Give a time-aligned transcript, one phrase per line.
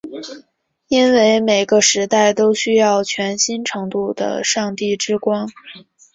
[0.87, 5.47] 因为每个时代都需要全新程度的上帝之光。